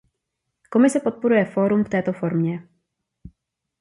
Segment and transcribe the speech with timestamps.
[0.69, 2.67] Komise podporuje fórum v této formě.